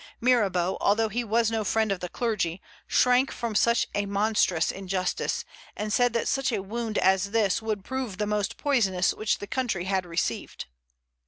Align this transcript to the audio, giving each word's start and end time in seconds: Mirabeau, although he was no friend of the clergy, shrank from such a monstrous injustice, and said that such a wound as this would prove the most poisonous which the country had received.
Mirabeau, 0.19 0.79
although 0.81 1.09
he 1.09 1.23
was 1.23 1.51
no 1.51 1.63
friend 1.63 1.91
of 1.91 1.99
the 1.99 2.09
clergy, 2.09 2.59
shrank 2.87 3.29
from 3.31 3.53
such 3.53 3.85
a 3.93 4.07
monstrous 4.07 4.71
injustice, 4.71 5.45
and 5.77 5.93
said 5.93 6.11
that 6.13 6.27
such 6.27 6.51
a 6.51 6.63
wound 6.63 6.97
as 6.97 7.29
this 7.29 7.61
would 7.61 7.85
prove 7.85 8.17
the 8.17 8.25
most 8.25 8.57
poisonous 8.57 9.13
which 9.13 9.37
the 9.37 9.45
country 9.45 9.83
had 9.83 10.03
received. 10.07 10.65